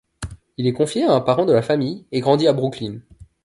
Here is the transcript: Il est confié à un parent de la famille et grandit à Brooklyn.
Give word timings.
Il 0.57 0.65
est 0.65 0.73
confié 0.73 1.03
à 1.03 1.11
un 1.13 1.21
parent 1.21 1.45
de 1.45 1.53
la 1.53 1.61
famille 1.61 2.07
et 2.11 2.21
grandit 2.21 2.47
à 2.47 2.53
Brooklyn. 2.53 3.01